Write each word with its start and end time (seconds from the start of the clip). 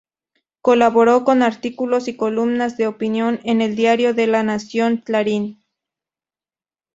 Colaboró 0.61 1.23
con 1.23 1.43
artículos 1.43 2.07
y 2.07 2.15
columnas 2.17 2.75
de 2.75 2.87
opinión 2.87 3.39
en 3.43 3.61
el 3.61 3.75
diario 3.75 4.15
La 4.15 4.41
Nación 4.41 4.93
y 4.95 5.01
Clarín. 5.01 5.63